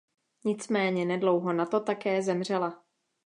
[0.45, 2.83] Nicméně nedlouho na to také zemřela.